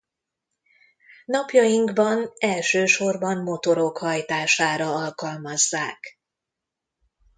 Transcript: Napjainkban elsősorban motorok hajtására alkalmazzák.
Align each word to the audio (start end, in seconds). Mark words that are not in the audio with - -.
Napjainkban 1.25 2.31
elsősorban 2.39 3.37
motorok 3.37 3.97
hajtására 3.97 4.93
alkalmazzák. 4.93 6.19